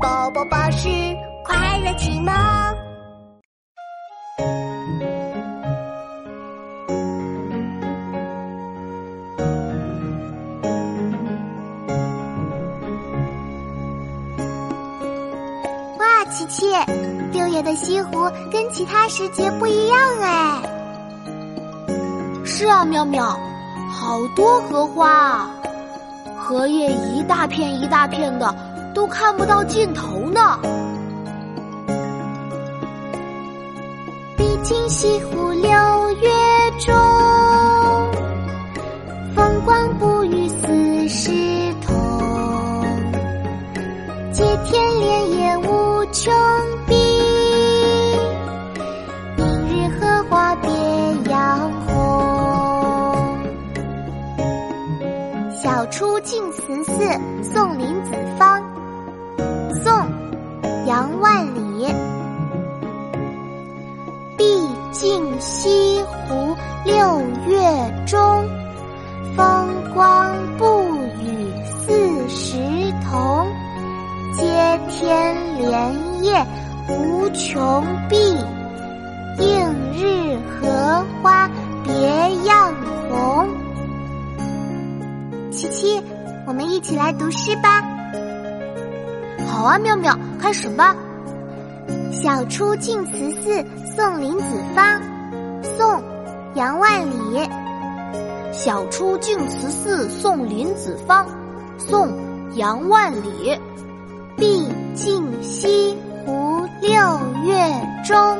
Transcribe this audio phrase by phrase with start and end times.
[0.00, 0.88] 宝宝巴士
[1.44, 2.32] 快乐启蒙。
[15.98, 16.66] 哇，琪琪，
[17.32, 20.62] 六月的西湖跟其他时节不一样哎。
[22.44, 23.36] 是啊，妙妙，
[23.90, 25.50] 好多荷花啊，
[26.38, 28.54] 荷叶一大片一大片的，
[28.94, 30.58] 都看不到尽头呢。
[34.36, 35.70] 毕竟西湖六
[36.20, 36.30] 月
[36.78, 36.94] 中，
[39.34, 41.30] 风光不与四时
[41.86, 41.96] 同。
[44.32, 46.32] 接天莲叶无穷
[46.86, 46.94] 碧，
[49.36, 50.70] 明日荷花别
[51.30, 51.88] 样红。
[55.60, 56.92] 晓出净慈寺
[57.42, 58.62] 送林子方，
[60.88, 61.86] 杨万里。
[64.38, 64.44] 毕
[64.90, 68.18] 竟西湖六月中，
[69.36, 70.82] 风光不
[71.20, 72.56] 与四时
[73.04, 73.46] 同。
[74.32, 76.46] 接天莲叶
[76.88, 78.16] 无穷碧，
[79.40, 81.50] 映日荷花
[81.84, 82.72] 别样
[83.10, 83.46] 红。
[85.50, 86.02] 琪琪，
[86.46, 87.97] 我们一起来读诗吧。
[89.58, 90.94] 好啊，妙妙，开始吧。
[92.12, 93.64] 晓出净慈寺
[93.96, 95.02] 送林子方，
[95.76, 95.96] 宋·
[96.54, 97.50] 杨万里。
[98.52, 101.26] 晓出净慈寺送林子方，
[101.76, 102.06] 宋·
[102.54, 103.58] 杨万里。
[104.36, 104.64] 毕
[104.94, 106.92] 竟西湖六
[107.44, 107.58] 月
[108.04, 108.38] 中，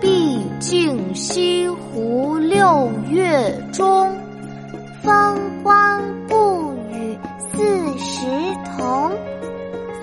[0.00, 4.10] 毕竟西湖六月中，
[5.02, 6.34] 风光不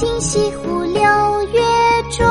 [0.00, 1.02] 今西湖六
[1.52, 1.60] 月
[2.10, 2.26] 中，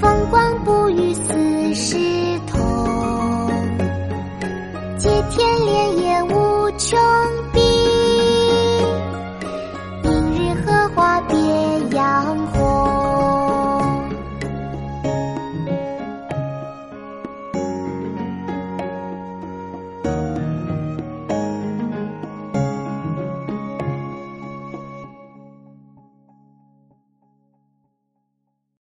[0.00, 1.96] 风光不与四时
[2.46, 2.60] 同。
[4.96, 6.96] 接天莲叶无穷。